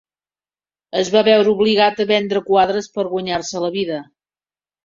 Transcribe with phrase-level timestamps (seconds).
[1.01, 4.01] Es va veure obligat a vendre quadres per guanyar-se la vida.